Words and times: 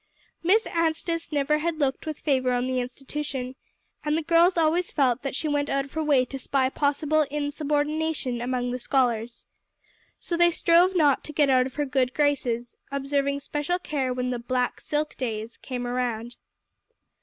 Miss 0.41 0.65
Anstice 0.65 1.31
never 1.31 1.59
had 1.59 1.77
looked 1.77 2.07
with 2.07 2.21
favor 2.21 2.53
on 2.53 2.65
the 2.65 2.79
institution, 2.79 3.53
and 4.03 4.17
the 4.17 4.23
girls 4.23 4.57
always 4.57 4.91
felt 4.91 5.21
that 5.21 5.35
she 5.35 5.47
went 5.47 5.69
out 5.69 5.85
of 5.85 5.91
her 5.93 6.03
way 6.03 6.25
to 6.25 6.39
spy 6.39 6.69
possible 6.69 7.21
insubordination 7.29 8.41
among 8.41 8.71
the 8.71 8.79
scholars. 8.79 9.45
So 10.17 10.35
they 10.35 10.49
strove 10.49 10.95
not 10.95 11.23
to 11.25 11.33
get 11.33 11.51
out 11.51 11.67
of 11.67 11.75
her 11.75 11.85
good 11.85 12.15
graces, 12.15 12.75
observing 12.91 13.41
special 13.41 13.77
care 13.77 14.11
when 14.11 14.31
the 14.31 14.39
"black 14.39 14.81
silk 14.81 15.15
days" 15.17 15.57
came 15.57 15.85
around. 15.85 16.37